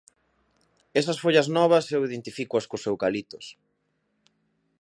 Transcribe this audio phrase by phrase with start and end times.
[0.99, 3.45] Esas follas novas eu identifícoas cos eucaliptos.